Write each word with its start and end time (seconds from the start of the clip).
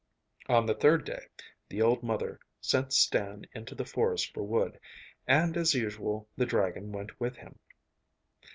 On 0.49 0.65
the 0.65 0.73
third 0.73 1.05
day 1.05 1.27
the 1.69 1.83
old 1.83 2.01
mother 2.01 2.39
sent 2.59 2.91
Stan 2.91 3.45
into 3.53 3.75
the 3.75 3.85
forest 3.85 4.33
for 4.33 4.41
wood, 4.41 4.79
and, 5.27 5.55
as 5.55 5.75
usual, 5.75 6.27
the 6.35 6.45
dragon 6.47 6.91
went 6.91 7.19
with 7.19 7.35
him. 7.37 7.59